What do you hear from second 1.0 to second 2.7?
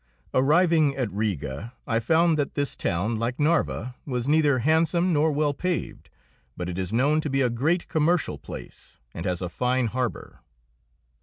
Riga, I found that